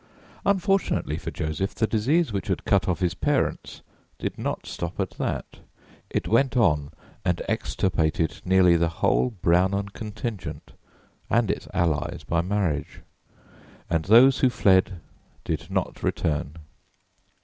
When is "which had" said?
2.33-2.65